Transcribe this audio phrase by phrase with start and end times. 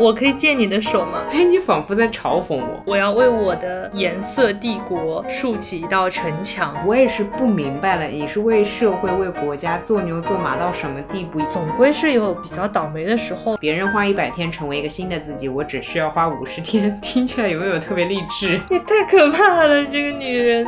[0.00, 1.24] 我可以借你的手吗？
[1.30, 2.82] 哎，你仿佛在嘲讽我。
[2.86, 6.74] 我要为我的颜色帝国竖起一道城墙。
[6.86, 11.40] 我也是不明白了，你是为社会、为国家做牛做马到什么地步？
[11.50, 13.56] 总归是有比较倒霉的时候。
[13.56, 16.96] 别人花一百天成为一个新的自己，我只需要花五十天。
[17.02, 18.58] 听起来有没有特别励志？
[18.70, 20.64] 你太可怕了，这个女人。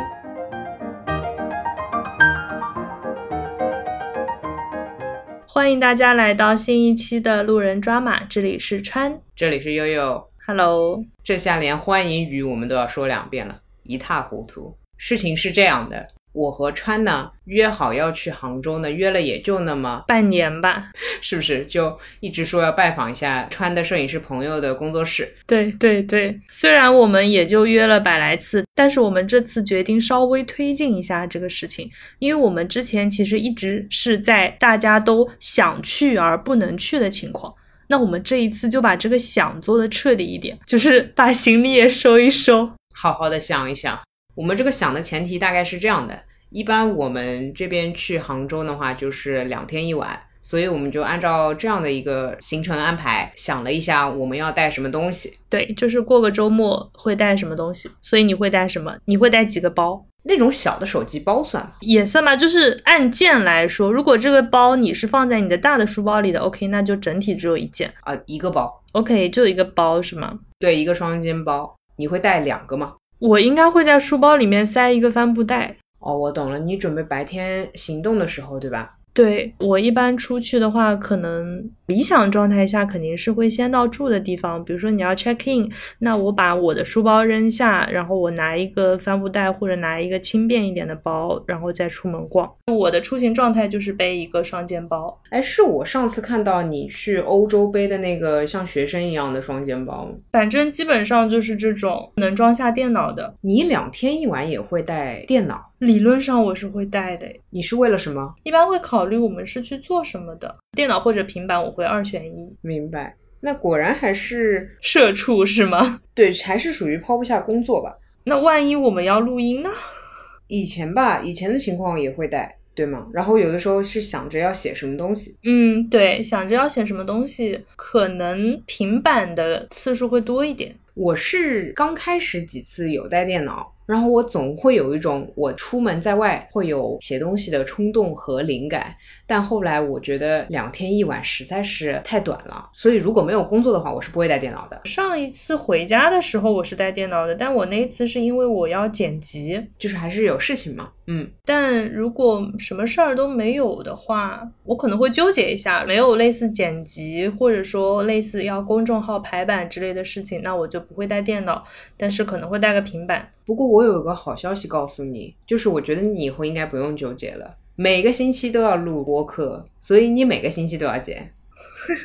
[5.53, 14.73] 欢迎大家来到新一期的路人抓马，这里是川，这里是悠悠，Hello，这下连欢迎语我们都要说两遍了，一塌糊涂。
[14.97, 16.09] 事情是这样的。
[16.33, 21.65] 我和川呢约好要去杭州呢，约了也就那么半年吧， 是不是？
[21.67, 25.33] 就一直说要拜访一下川的摄影师朋友的工作室。
[25.47, 31.91] 对对对，虽然我们也就约了百来次，但是我们这次决定稍微推进一下这个事情，
[32.21, 37.53] 因为我们之前其实一直是在大家都想去而不能去的情况，
[37.89, 43.99] 那我们这一次就把这个想做的彻底一点，就是把行李也收一收，好好的想一想。
[44.41, 55.35] 我们这个想的前提大概是这样的：一般我们这边去杭州的话，就是两天一晚，所以我们就按照这样的一个行程安排，想了一下我们要带什么东西。
[55.51, 57.91] 对，就是过个周末会带什么东西。
[58.01, 58.97] 所以你会带什么？
[59.05, 60.03] 你会带几个包？
[60.23, 61.73] 那种小的手机包算吗？
[61.81, 62.35] 也算吧。
[62.35, 68.83] 就是按件来说，如果这个包你是放在你的大的书包里的，OK，那就整体只有一件啊，一个包。
[68.93, 70.39] OK，就一个包是吗？
[70.59, 71.77] 对，一个双肩包。
[71.97, 72.95] 你会带两个吗？
[73.21, 75.77] 我应该会在书包里面塞一个帆布袋。
[75.99, 78.97] 哦，我懂了，你准备白天行动的时候，对吧？
[79.13, 84.65] 对我一般出去的话，可能理想状态下肯定是会先到住的地方。
[84.65, 92.51] 比如说你要 check in，那我把我的书包扔下，然后我拿一个帆布袋或者拿一个轻便一点的包，然后再出门逛。
[92.67, 95.21] 我的出行状态就是背一个双肩包。
[95.31, 100.09] 哎，是我上次看到你去欧洲背的那个像学生一样的双肩包。
[100.31, 103.35] 反正基本上就是这种能装下电脑的。
[103.41, 105.70] 你两天一晚也会带电脑？
[105.81, 108.35] 理论上我是会带的，你是为了什么？
[108.43, 112.55] 一般会考虑我们是去做什么的，电脑或者平板，我会二选一。
[112.61, 115.99] 明白，那果然还是 社畜是吗？
[116.15, 117.97] 对，还是属于抛不下工作吧。
[118.25, 119.71] 那万一我们要录音呢？
[120.49, 123.07] 以前吧，以前的情况也会带，对吗？
[123.15, 130.77] 然后有的时候是想着要写什么东西，嗯，对，想着要写什么东西，可能平板的次数会多一点。
[130.93, 133.73] 我是刚开始几次有带电脑。
[133.91, 138.95] 然后我总会有一种我出门在外会有写东西的冲动和灵感，
[139.27, 144.81] 但后来我觉得两天一晚实在是太短了，所以如果没有工作的话，我是不会带电脑的。
[144.85, 150.91] 上一次回家的时候我是带电脑的，但我那一次是因为我要剪辑，就是还是有事情嘛。
[151.09, 161.65] 嗯，但如果什么事儿都没有的话，我可能会纠结一下，没有类似剪辑或者说类似要公众号排版之类的事情，那我就不会带电脑，
[161.97, 163.29] 但是可能会带个平板。
[163.51, 167.53] 不过我有个好消息告诉你，就是我觉得你以后应该不用纠结了。
[167.75, 171.33] 每个星期都要录播客，所以你每个星期都要剪。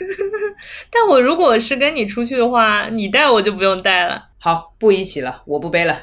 [0.89, 4.29] 但我如果是跟你出去的话，你带我就不用带了。
[4.39, 5.95] 好，不一起了，我不背了，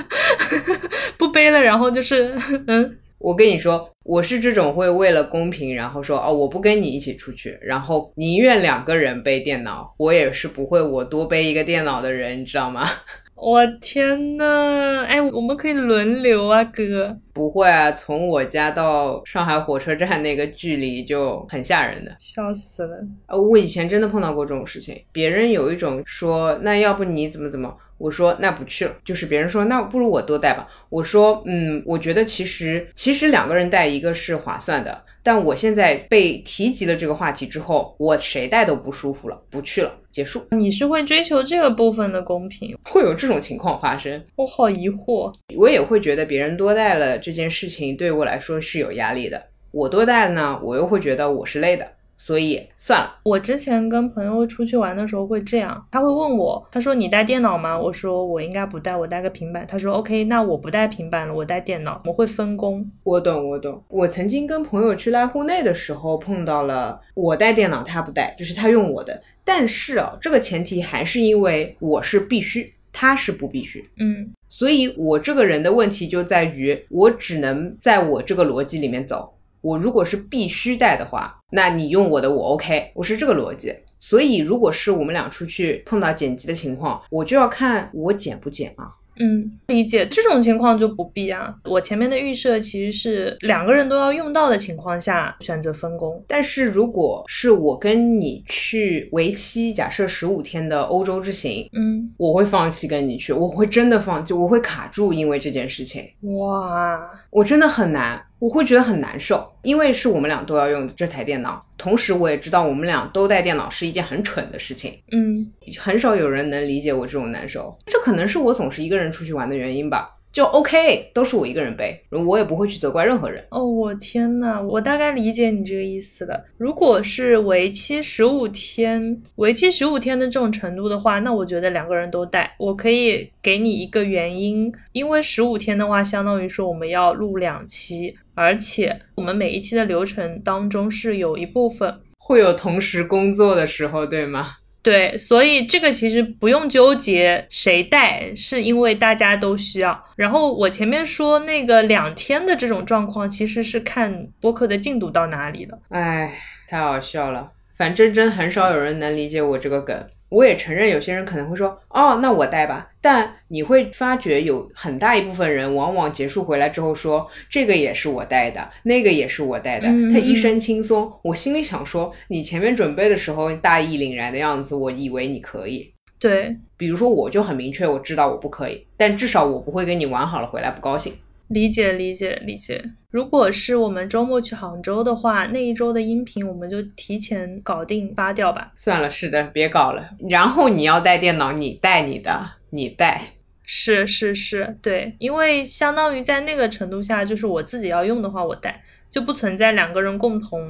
[1.18, 1.62] 不背了。
[1.62, 2.34] 然后就是，
[2.66, 12.88] 嗯，我跟你说，我是这种会为了公平，然后说哦，我不跟你一起出去，然后宁愿两个人背电脑，我也是不会我多背一个电脑的人，你知道吗？
[13.36, 17.20] 我天呐，哎，我们可以轮流啊，哥。
[17.36, 22.96] 不会啊，从我家到上海火车站那个距离就很吓人的，笑死了。
[23.26, 27.76] 呃，我以前真的碰到过这种事情，别人有一种说，那要不你怎么怎么。
[27.98, 30.66] 我说那不去了，就是别人说那不如我多带吧。
[30.90, 40.46] 我说嗯，我觉得其实其实两个人带一个是划算的，但我现在被提及了这个话题之后，我谁带都不舒服了，不去了，结束。
[40.50, 42.76] 你是会追求这个部分的公平？
[42.84, 44.22] 会有这种情况发生？
[44.36, 45.32] 我好疑惑。
[45.56, 49.42] 我也会觉得别人多带了这件事情对我来说是有压力的，
[49.72, 51.84] 我多带了呢，我又会觉得我是累的。
[52.16, 53.18] 所以算了。
[53.24, 57.76] 我之前跟朋友出去玩的时候会这样，他会问我，他说你带电脑吗？
[57.76, 59.66] 我说我应该不带，我带个平板。
[59.66, 62.00] 他说 OK，那我不带平板了，我带电脑。
[62.06, 62.88] 我会分工。
[63.02, 63.82] 我懂，我懂。
[63.88, 69.20] 我曾经跟朋友去濑户内的时候碰到了，我带电脑，他不带，就是他用我的。
[69.44, 73.84] 但是啊，这个前提还是因为我是必须，他是不必须。
[73.98, 79.32] 嗯，所以我这个人的问题就在于，我只能在我这个逻辑里面走。
[79.60, 83.74] 我如果是必须带的话，那你用我的我 OK，我是这个逻辑。
[83.98, 88.94] 所以如果是我们俩出去碰到剪辑的情况，我就要看我剪不剪啊。
[89.18, 91.54] 嗯，理解这种情况就不必啊。
[91.64, 96.22] 我前面的预设其实是两个人都要用到的情况下选择分工。
[96.26, 106.04] 但是如果是我跟你去为期假设十五天的欧洲之行，嗯，我会放弃跟你去，我会真的放弃，我会卡住，因为这件事情，
[106.38, 120.12] 哇，我真的很难，我会觉得很难受，因为是我们俩都要用这台电脑，同时我也知道我们俩都带电脑是一件很蠢的事情，嗯，很少有人能理解我这种难受，这可能是我总是一个人出去玩的原因吧。
[120.36, 123.42] 就 OK，都是我一个人背，我也不会去责怪任何人。
[123.48, 126.44] 哦，我天呐，我大概理解你这个意思了。
[126.58, 132.54] 如果是为期十五天，为期十五天的这种程度的话，那我觉得两个人都带。
[132.58, 144.56] 我可以给你一个原因，因为十五天的话，相当于说我们要录两期，而且我们每一期的流程当中是有一部分会有同时工作的时候，对吗？
[144.86, 150.04] 对，所以这个其实不用纠结谁带，是因为大家都需要。
[150.14, 155.76] 然后我前面说那个两天的这种状况，其实是看播客的进度到哪里了。
[155.88, 156.32] 哎，
[156.68, 160.06] 太好笑了，反正真很少有人能理解我这个梗。
[160.28, 171.12] 我也承认，有些人可能会说：“哦，那我带吧。”但你会发觉，有很大一部分人往往结束回来之后说：“这个也是我带的，那个也是我带的。”他一身轻松。
[171.22, 181.12] 我心里想说：“你前面准备的时候大义凛然的样子，我以为你可以。”对，比如说我就很明确，我知道我不可以，但至少我不会跟你玩好了回来不高兴。
[181.48, 182.82] 理解理解理解。
[183.10, 188.72] 如果是我们周末去杭州的话，那一周的音频我们就提前搞定发掉吧。
[188.74, 190.10] 算了，是的，别搞了。
[190.28, 193.22] 然后你要带电脑，你带你的，你带。
[193.62, 198.82] 是是是，对，因为相当于在那个程度下，就是我自己要用的话，我带。
[199.08, 200.60] 就不存在两个人共同。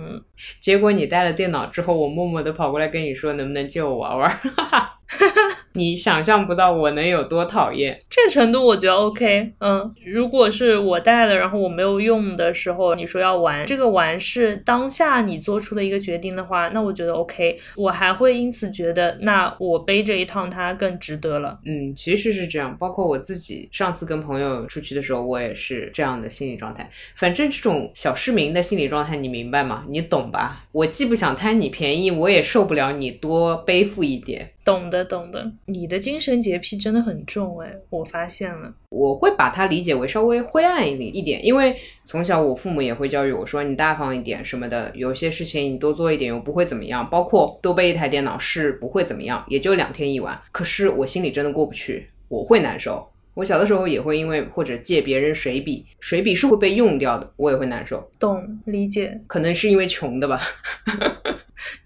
[0.61, 4.39] 结果你带了电脑之后，我默默的跑过来跟你说，能不能借我玩玩？
[5.75, 7.99] 你想象不到我能有多讨厌。
[8.09, 9.53] 这个程度我觉得 OK。
[9.59, 17.59] 嗯，如果是我带了，然后我没有用的时候，你说要玩，这个玩是当下你做出的一个决定的话，那我觉得 OK。
[17.77, 21.59] 我还会因此觉得，那我背这一趟它更值得了。
[21.67, 22.75] 嗯，其实是这样。
[22.79, 26.91] 包括我自己上次跟朋友出去的时候，我也是这样的心理状态。
[27.15, 29.85] 反正这种小市民的心理状态，你明白吗？
[29.89, 30.65] 你懂吧？
[30.73, 34.51] 我既不想贪你便宜，我也受不了你多背负一点。
[34.65, 35.51] 懂的，懂的。
[35.67, 38.73] 你的精神洁癖真的很重哎，我发现了。
[38.91, 50.41] 我会把它理解为稍微灰暗一点一点，因为从小我父母也会教育我说，你大方一点什么的，有些事情你多做一点又不会怎么样，包括多备一台电脑是不会怎么样，也就两天一晚。
[50.53, 53.07] 可是我心里真的过不去，我会难受。
[53.35, 58.03] 我小的时候也会因为或者借别人水笔， 水笔是会被用掉的，我也会难受。
[58.19, 59.21] 懂，理解。
[59.27, 60.41] 可能是因为穷的吧。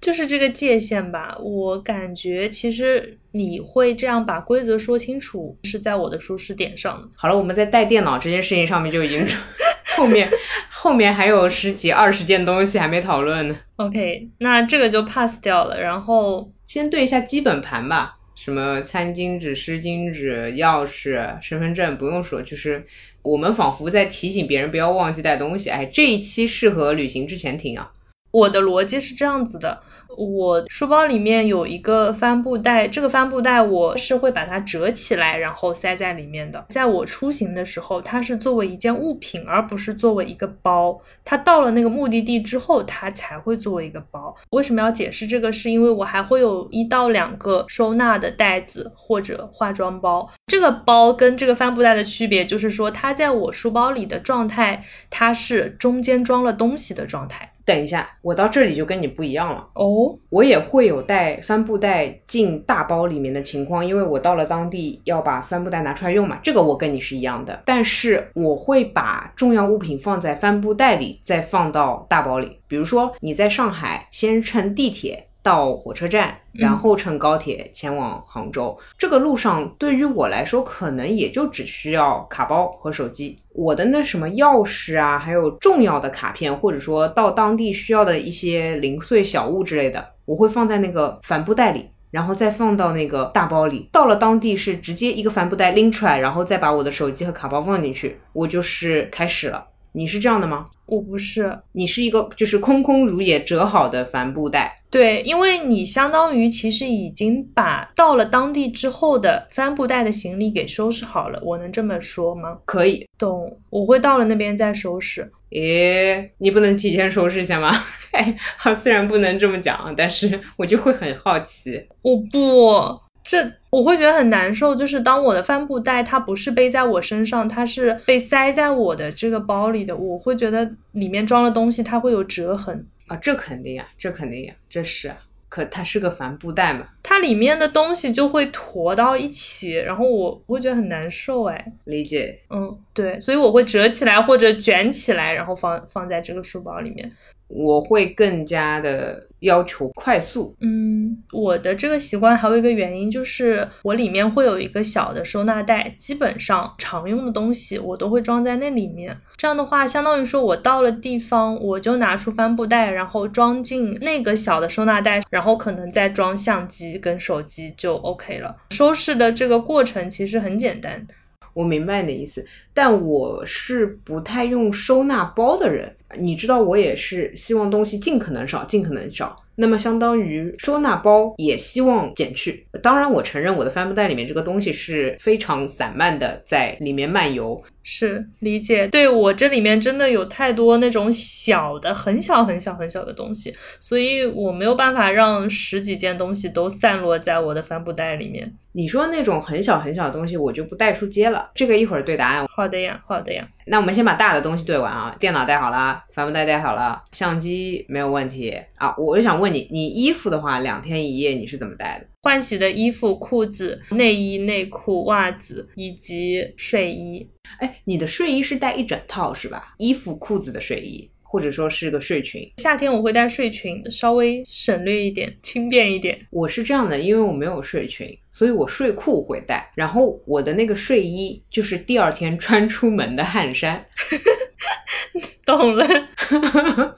[0.01, 7.09] 就是这个界限吧，我感觉其实你会这样把规则说清楚，是在我的舒适点上的。
[7.15, 9.25] 好了，我们在带电脑这件事情上面就已经
[9.97, 10.29] 后面
[10.71, 13.57] 后面还有十几二十件东西还没讨论呢。
[13.77, 15.81] OK，那这个就 pass 掉了。
[15.81, 22.83] 然后先对一下基本盘吧，什么餐巾纸、湿巾纸、钥匙、身份证，不用说，就是
[23.23, 25.71] 我们仿佛在提醒别人不要忘记带东西。
[25.71, 27.91] 哎，这一期适合旅行之前听啊。
[28.31, 29.81] 我的逻辑是这样子的。
[30.17, 36.67] 我书包里面有一个帆布袋，这个帆布袋我是会把它折起来，然后塞在里面的。
[36.69, 41.01] 在我出行的时候，它是作为一件物品，而不是作为一个包。
[41.25, 44.37] 它到了那个目的地之后，它才会作为一个包。
[44.51, 45.53] 为什么要解释这个？
[45.53, 50.29] 是因为我还会有一到两个收纳的袋子或者化妆包。
[50.47, 57.50] 这个包跟这个帆布袋的区别就是说，它在我书包里的状态，它是中间装了东西的状态。
[57.71, 60.19] 等一下，我到这里就跟你不一样了哦。
[60.29, 66.41] 我也会有带帆布袋进大包里面的情况，因为我到了当地要把帆布袋拿出来用嘛。
[66.43, 72.59] 这个我跟你是一样的，但是我会把重要物品放在帆布袋里，再放到大包里。
[72.67, 75.29] 比如说你在上海先乘地铁。
[75.43, 78.79] 到火车站，然后乘高铁前往杭州。
[78.99, 83.39] 这个路上对于我来说，可能也就只需要卡包和手机。
[83.53, 93.89] 我的那什么钥匙啊，还有重要的卡片，或者说到当地需要的一些零碎小物之类的，我会放在那个帆布袋里，然后再放到那个大包里。
[93.91, 99.67] 到了当地是直接一个帆布袋拎出来，然后再把我的手机和卡包放进去，我就是开始了。
[99.93, 100.67] 你是这样的吗？
[100.87, 104.77] 我不是，你是一个就是空空如也折好的帆布袋。
[104.91, 112.59] 对，因为你相当于其实已经把到了当地之后的帆布袋的行李给收拾好了，我能这么说吗？
[112.65, 113.57] 可以，懂。
[113.71, 115.31] 我会到了那边再收拾。
[115.51, 117.73] 诶，你不能提前收拾一下吗？
[118.11, 118.37] 哎，
[118.75, 121.81] 虽然不能这么讲，但是我就会很好奇。
[122.03, 132.87] 我不，这我会觉得很难受，就是当我的帆布袋它不是背在我身上，它是被塞在我的这个包里的，我会觉得里面装了东西，它会有折痕。
[133.07, 135.17] 啊，这肯定呀，这肯定呀，这是啊。
[135.49, 141.73] 可它是个帆布袋嘛，它里面的东西就会坨到一起，然后我我会觉得很难受哎。
[141.87, 147.11] 理解，嗯，对，所以我会折起来或者卷起来，然后放放在这个书包里面。
[147.51, 150.55] 我会更加的要求快速。
[150.61, 159.17] 嗯，我的这个习惯还有一个原因就是我里面会有一个小的收纳袋，基本上常用的东西我都会装在那里面。
[159.37, 168.55] 这样的话，相当于说我到了地方，我就拿出帆布袋，然后装进那个小的收纳袋，然后可能再装相机跟手机就 OK 了。
[168.71, 171.05] 收拾的这个过程其实很简单。
[171.53, 175.97] 我明白你的意思，但我是不太用收纳包的人。
[176.19, 179.37] 你知道，我也是希望东西尽可能少，尽可能少。
[179.57, 182.67] 那么相当于收纳包也希望减去。
[182.83, 187.63] 当然，我承认我的帆布袋里面这个东西是非常散漫的，在里面漫游。
[187.83, 198.45] 是理解，对我这里面真的有太多那种小的、很小、很小、很小的东西，所以我没有办法让十几件东西都散落在我的帆布袋里面。
[198.73, 201.51] 你说那种很小很小的东西，我就不带出街了。
[201.55, 202.47] 这个一会儿对答案。
[202.47, 203.47] 好的呀，好的呀。
[203.67, 208.95] 那我们先把大的东西对完啊，电脑带好了，帆布袋带好了，相机没有问题啊。
[208.97, 212.07] 我就想问你，你衣服的话，两天一夜你是怎么带的？
[212.23, 217.27] 换洗的衣服、裤子、内衣、内裤、袜子以及睡衣。
[217.59, 219.75] 哎，你的睡衣是带一整套是吧？
[219.79, 222.43] 衣服、裤子的睡衣，或者说是个睡裙。
[222.57, 226.19] 夏天我会带睡裙，稍微省略一点，轻便一点。
[226.31, 229.71] 我是这样的，因为我没有睡裙，所以我睡裤会带。
[229.77, 233.87] 然后我的那个睡衣就是第二天穿出门的汗衫。
[235.47, 235.87] 懂了。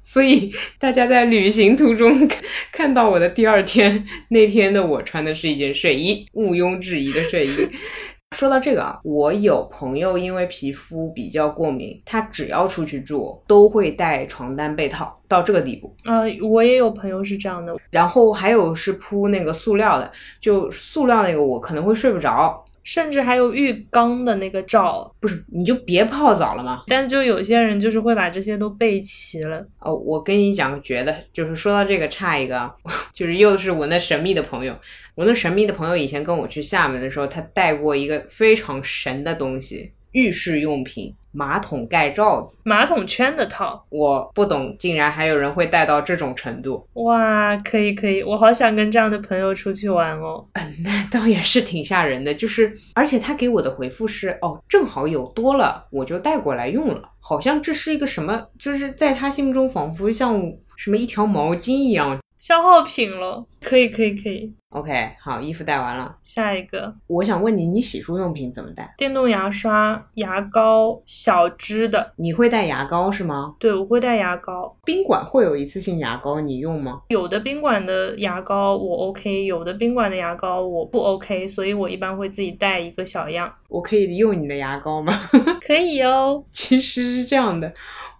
[0.02, 2.28] 所以大家在旅行途中
[2.70, 7.50] 看到我的第二天，那天的我穿的是一件睡衣，毋庸置疑的睡衣。
[8.32, 15.94] 说到这个啊，我有朋友因为皮肤比较过敏，他只要出去住都会带床单被套，到这个地步。
[16.04, 17.76] 嗯，我也有朋友是这样的。
[17.90, 20.10] 然后还有是铺那个塑料的，
[20.40, 22.61] 就塑料那个我可能会睡不着。
[22.82, 26.82] 甚至还有浴缸的那个罩，不是你就别泡澡了吗？
[26.88, 29.64] 但就有些人就是会把这些都备齐了。
[29.78, 32.70] 哦，我跟你讲个绝的，就是说到这个差一个，
[33.14, 34.76] 就是又是我那神秘的朋友。
[35.14, 39.90] 我那神秘的朋友以前跟我去厦门的时候，他带过一个非常神的东西。
[40.12, 46.86] 浴室用品，马桶盖罩子，马桶圈的套，我不懂，竟然还有人会带到这种程度。
[46.94, 50.46] 哇，可以可以，我好想跟这样的朋友出去玩哦。
[50.52, 57.08] 嗯， 那倒也是挺吓人的，就是而且他给我的回复是，哦，正好有多了，我就带过来用了。
[57.20, 60.42] 好像这是一个什么，就是在他心目中仿佛像
[60.76, 62.18] 什么一条毛巾一样。
[62.42, 68.92] 消耗品了，可以可以可以，OK，好，衣服带完了，下一个，我想问你，你洗漱用品怎么带？
[68.98, 73.54] 电动牙刷、牙膏，小支的，你会带牙膏是吗？
[73.60, 74.76] 对，我会带牙膏。
[74.84, 77.02] 宾馆会有一次性牙膏，你用吗？
[77.10, 83.54] 有的宾馆的牙膏我 OK，有的宾馆的牙膏我不 OK，所以我一般会自己带一个小样。
[83.68, 85.16] 我可以用你的牙膏吗？
[85.64, 86.42] 可以哦。
[86.50, 87.72] 其实是这样的。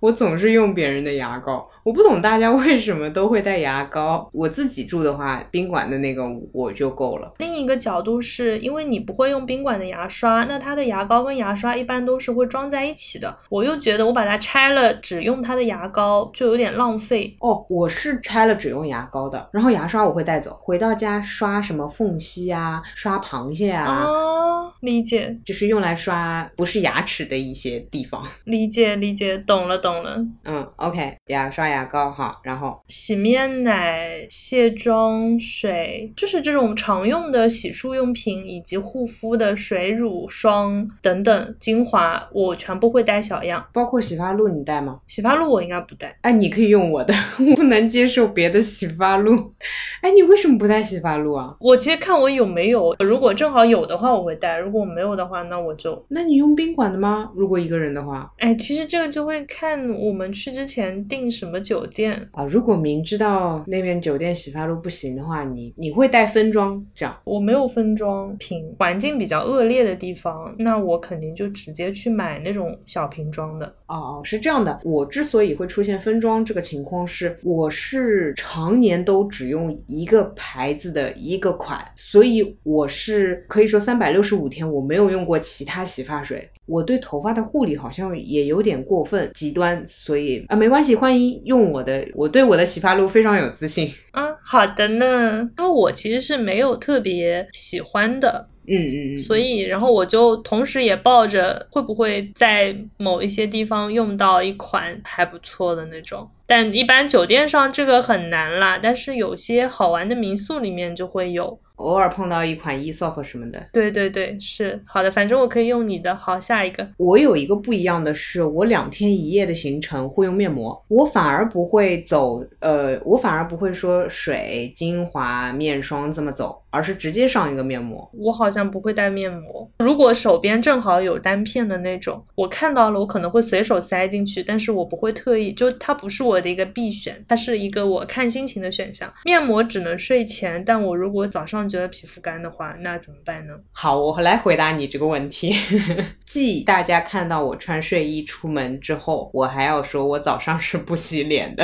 [0.03, 4.29] 我总是用别人的牙膏，我不懂大家为什么都会带牙膏。
[4.33, 7.33] 我自己住的话，宾馆的那个我就够了。
[7.39, 13.33] 另一个角度是因为你不会用宾馆的牙刷，那它的牙膏跟牙刷一般都是会装在一起的。
[13.49, 17.37] 我又觉得我把它拆了，只用它的牙膏就有点浪费。
[17.39, 24.03] 哦，我是拆了只用牙膏的，然后牙刷我会带走，回到家刷什么缝隙啊，刷螃蟹啊。
[24.05, 28.27] 哦，理解，就是用来刷不是牙齿的一些地方。
[28.43, 29.92] 理解理解，懂了懂。
[29.93, 43.65] 懂了，嗯，OK，牙刷、牙膏哈，然后洗面奶、卸妆水，就是这种常用的洗漱用品，以及护肤的水乳霜等等精华，我全部会带小样。
[43.73, 45.01] 包括洗发露，你带吗？
[45.07, 46.17] 洗发露我应该不带。
[46.23, 47.13] 哎，你可以用我的，
[47.51, 49.53] 我不能接受别的洗发露。
[50.01, 51.55] 哎，你为什么不带洗发露啊？
[51.61, 56.03] 我其实看我有没有，如果正好有的话我会带，如果没有的话，那我就……
[56.09, 57.31] 那你用宾馆的吗？
[57.35, 58.31] 如果一个人的话？
[58.39, 59.82] 哎，其实这个就会看。
[59.91, 62.45] 我们去之前订什么酒店啊？
[62.45, 67.17] 如果明知道那边酒店洗发露不行的话，你你会带分装这样？
[67.25, 73.67] 我没有分装瓶，环境比较恶劣的地方，那我肯定就直接去买那种小瓶装的。
[73.87, 74.81] 哦哦，是这样的。
[74.85, 86.49] 我之所以会出现分装这个情况，是我是常年都只用一个牌子的一个款，所以我是可以说三百六十五天我没有用过其他洗发水。
[86.67, 93.93] 我对头发的护理好像也有点过分极端，所以啊，没关系，欢迎用我的，我对我的洗发露非常有自信。
[94.13, 111.59] 啊，好的呢，因为我其实是没有特别喜欢的，嗯嗯嗯，所以然后我就同时也抱着会不会在某一些地方用到一款还不错的那种，但一般酒店上这个很难啦，但是有些好玩的民宿里面就会有。
[111.83, 113.69] 偶尔碰到一款 Esop 什么的。
[113.73, 116.15] 对对对，是好的，反正我可以用你的。
[116.15, 116.89] 好，下一个。
[116.97, 128.11] 我有一个不一样的是，我两天一夜的行程会用面膜，我反而不会走，呃，我反而不会说水、精华、面霜这么走，而是直接上一个面膜。
[128.15, 139.13] 我好像不会带面膜，如果手边正好有单片的那种，我看到了，我可能会随手塞进去，但是我不会特意，就它不是我的一个必选，它是一个我看心情的选项。
[139.25, 143.55] 面膜只能睡前，但我如果早上觉得皮肤干的话，那怎么办呢？
[143.71, 145.55] 好，我来回答你这个问题。
[146.25, 151.63] 继大家看到我穿睡衣出门之后，我还要说我早上是不洗脸的，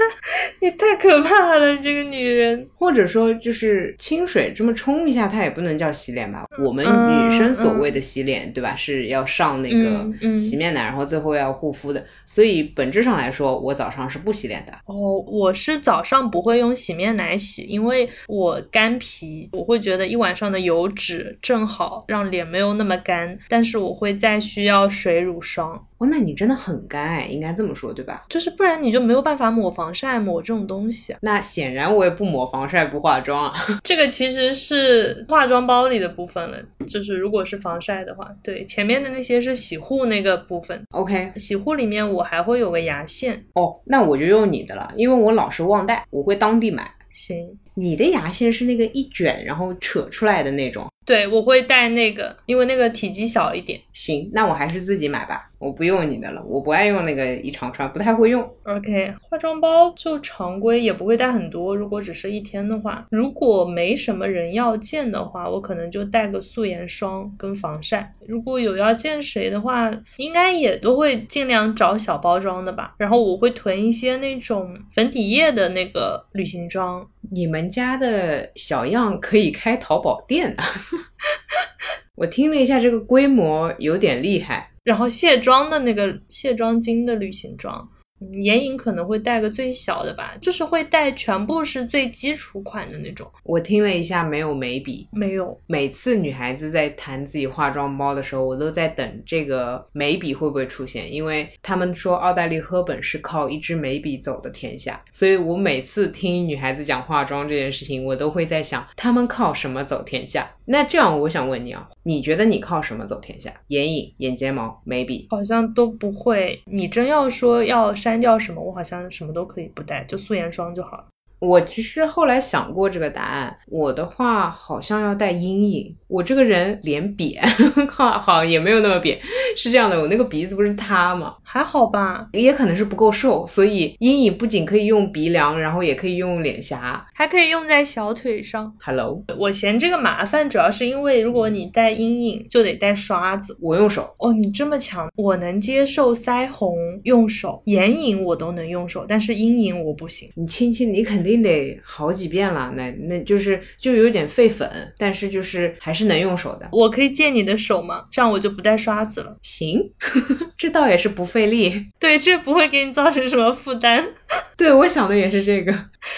[0.60, 2.66] 你太可怕了，你这个女人。
[2.78, 6.44] 或者说就是清水这么冲一下，它也不能叫洗脸吧？
[6.64, 8.74] 我们女生所谓的洗脸，对吧？
[8.74, 10.06] 是要上那个
[10.38, 12.04] 洗面奶，然后最后要护肤的。
[12.24, 14.72] 所以本质上来说，我早上是不洗脸的。
[14.86, 28.24] 哦，我是早上不会用洗面奶洗，因为我干皮，我会觉得一晚上的油脂正好让脸没有那么干，但是我会再需要水乳霜，哦，那你真的很干哎，应该这么说对吧？
[28.28, 31.14] 就是不然你就没有办法抹防晒抹这种东西。
[31.22, 33.54] 那显然我也不抹防晒不化妆啊。
[33.82, 40.82] 这个其实是化妆包里的部分了，就是如果是防晒的话，对，前面的那些是洗护那个部分。
[40.90, 46.90] OK，洗护里面我还会有个牙线，哦，那我就用你的了，因为我老是忘带，我会当地买。
[47.10, 50.86] 行，你的牙线是那个一卷然后扯出来的那种。
[51.06, 53.80] 对我会带那个，因为那个体积小一点。
[53.92, 58.42] 行，那我还是自己买吧，我不用你的了，我不爱用那个一长串，不太会用。
[58.64, 61.74] OK，化妆包就常规，也不会带很多。
[61.76, 68.12] 如果只是一天的话，如果没什么人要见的话，我可能就带个素颜霜跟防晒。
[68.26, 72.96] 如果有要见谁的话，应该也都会尽量找小包装的吧。
[72.98, 77.08] 然后我会囤一些那种粉底液的那个旅行装。
[77.32, 80.64] 你们家的小样可以开淘宝店啊！
[82.16, 84.70] 我听了一下，这个规模有点厉害。
[84.82, 87.86] 然后卸妆的那个卸妆巾的旅行装，
[88.20, 93.30] 嗯眼影可能会带个最小的吧，就是会带全部是最基础款的那种。
[93.42, 95.06] 我听了一下，没有眉笔。
[95.12, 110.48] 没有，每次女孩子在谈自己化妆包的时候，我都在等这个眉笔会不会出现，因为他们说奥黛丽·赫本是靠一支眉笔走的天下，所以我每次听女孩子讲化妆这件事情，我都会在想，她们靠什么走天下？
[110.66, 113.52] 那这样，我想问你啊，你觉得你靠什么走天下？
[113.68, 115.26] 眼影、眼睫毛、眉笔？
[115.30, 116.60] 好像都不会。
[116.66, 121.06] 你真要说要删掉什么，我好像什么都可以不带，就素颜霜就好了。
[121.38, 125.94] 我其实后来想过这个答案，我的话好像要带阴影。
[126.08, 127.42] 我这个人脸扁，
[127.90, 129.18] 好好也没有那么扁，
[129.56, 131.34] 是这样的，我那个鼻子不是塌吗？
[131.42, 137.04] 还好吧，也可能是不够瘦，所以阴影不仅可以用鼻梁，然后也可以用脸颊。
[137.12, 138.72] 还可以用在小腿上。
[138.80, 143.56] Hello，我嫌这个麻烦，主要是因为如果你带阴影，就得带刷子。
[143.60, 150.30] 我用手，哦，你这么强，我能接受腮红用手，眼影我都能用手，但是阴影我不行。
[150.36, 156.66] 你亲亲，你肯定得好几遍了，那那就是就有点费粉，但是就是还是能用手的。
[156.72, 158.04] 我可以借你的手吗？
[158.10, 159.36] 这样我就不带刷子了。
[159.42, 159.80] 行，
[160.56, 161.88] 这倒也是不费力。
[161.98, 164.02] 对，这不会给你造成什么负担。
[164.56, 165.74] 对，我想的也是这个。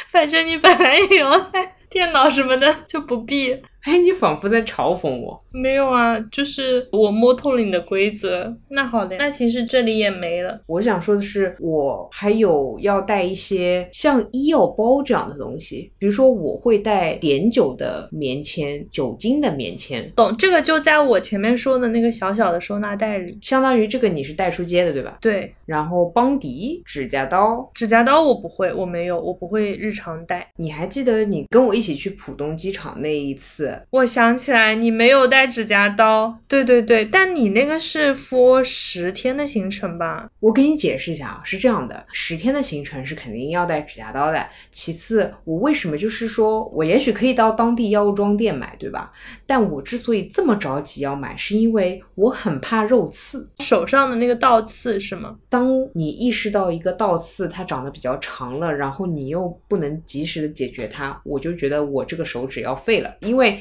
[0.06, 3.56] 反正你本来也要带电脑什么的，就不必。
[3.88, 5.42] 哎，你仿佛在嘲讽我。
[5.50, 8.54] 没有啊，就是我摸透了你的规则。
[8.68, 10.60] 那好的，那其实这里也没了。
[10.66, 23.38] 我想说的是，我还有要带一些像医药包这样的东西，比如说我会带碘酒的棉签、酒精的棉签，懂，这个就在我前面说的那个小小的收纳袋里。
[23.40, 25.16] 相当于这个你是带出街的，对吧？
[25.22, 30.46] 对，然后邦迪、指甲刀，指甲刀我不会，我没有，我不会日常带。
[30.56, 33.77] 你还记得你跟我一起去浦东机场那一次？
[33.90, 36.38] 我想起来，你没有带指甲刀。
[36.46, 40.30] 对对对，但你那个是 for 十天的行程吧？
[40.40, 44.46] 我给你解释一下啊，是这样的，十天的行程是肯定要带指甲刀的。
[44.70, 49.12] 其次，我为什么就是说我也许可以到当地药妆店买，对吧？
[49.46, 53.48] 但我之所以这么着急要买，是因为我很怕肉刺。
[53.60, 55.36] 手上的那个倒刺是吗？
[55.48, 63.60] 当你意识到一个倒刺它长得比较长了，然后你又不能及时的解决它，我就觉得我这个手指要废了，因为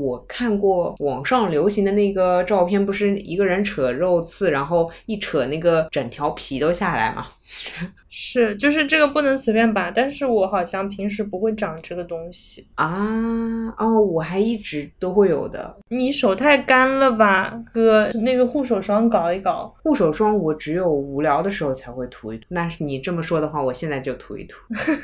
[0.00, 7.26] 我看过网上流行的那个照片，不是一个人扯肉刺，然后一扯那个整条皮都下来吗？
[8.08, 13.68] 是，就是这个不能随便拔，但是我好像平时不会长这个东西啊。
[13.76, 15.76] 哦，我还一直都会有的。
[15.88, 18.08] 你手太干了吧，哥？
[18.12, 19.72] 那个护手霜搞一搞。
[19.82, 22.46] 护手霜我只有无聊的时候才会涂一涂。
[22.48, 24.56] 那是你这么说的话，我现在就涂一涂。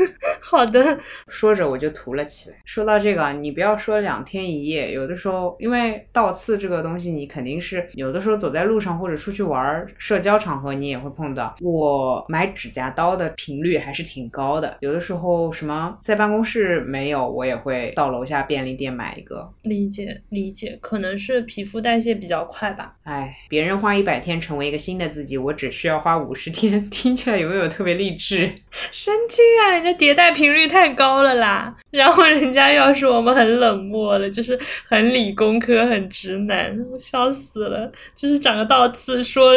[0.41, 2.57] 好的，说着我就涂了起来。
[2.65, 11.55] 说到这个，你不要说两天一夜，有的时候因为倒刺这个东西，你肯定是有的时候走在路上或者出去玩，社交场合你也会碰到。
[11.61, 12.87] 我买指甲。
[12.97, 19.53] 刀的频率还是挺高的，有的时候什么在办公室没有，我也会到楼下便利店买一个。
[19.65, 22.95] 理解理解，可能是皮肤代谢比较快吧。
[23.03, 28.51] 哎，别人花一百天成为一个新的自己，我只需要花五十天， 听起来有没有特别励志？
[28.91, 29.71] 神经啊！
[29.73, 37.93] 人家迭代频率太高了啦，然后人家又要说我们很冷漠了，就是很理工科、很直男，我笑死了。
[38.15, 39.53] 就是长个倒刺，说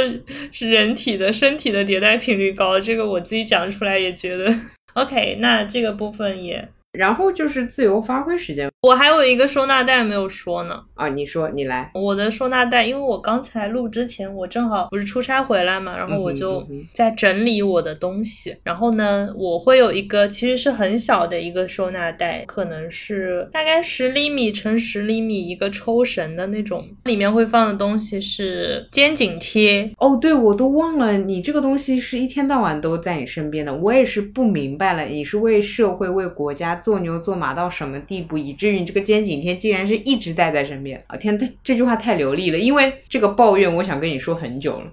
[0.52, 3.20] 是人体的身体的迭代频率高，这个我。
[3.20, 4.52] 自己讲出来也觉得
[4.96, 6.68] OK，那这个部分也。
[6.92, 10.82] 然后就是自由发挥时间，我还有一个收纳袋没有说呢。
[10.96, 18.56] 啊，你说你来，我的收纳袋，因为我刚才录之前，我正好不是出差回来嘛，然后我就在整理我的东西。
[18.64, 29.90] 然后呢，我会有一个其实是很小的一个收纳袋，可能是大概十厘米乘十厘米一个抽绳的那种，里面会放的东西是肩颈贴。
[30.00, 36.80] 哦，对，我都忘了，你这个东西是一天到晚都在你身边的，我也是不明白了，你是为社会为国家。
[36.80, 41.16] 做牛做马到什么地步，以至于你这个肩颈贴竟然是一直带在身边啊！
[41.16, 44.92] 天，这句话太流利了，因为这个抱怨我想跟你说很久了，